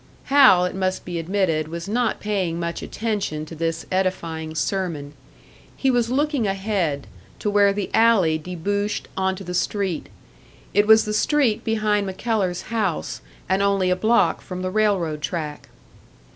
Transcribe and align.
Hal, 0.33 0.65
it 0.65 0.73
must 0.73 1.05
be 1.05 1.19
admitted, 1.19 1.67
was 1.67 1.87
not 1.87 2.19
paying 2.19 2.59
much 2.59 2.81
attention 2.81 3.45
to 3.45 3.53
this 3.53 3.85
edifying 3.91 4.55
sermon. 4.55 5.13
He 5.77 5.91
was 5.91 6.09
looking 6.09 6.47
ahead, 6.47 7.05
to 7.37 7.51
where 7.51 7.71
the 7.71 7.91
alley 7.93 8.39
debouched 8.39 9.07
onto 9.15 9.43
the 9.43 9.53
street. 9.53 10.09
It 10.73 10.87
was 10.87 11.05
the 11.05 11.13
street 11.13 11.63
behind 11.63 12.07
MacKellar's 12.07 12.63
house, 12.73 13.21
and 13.47 13.61
only 13.61 13.91
a 13.91 13.95
block 13.95 14.41
from 14.41 14.63
the 14.63 14.71
railroad 14.71 15.21
track. 15.21 15.69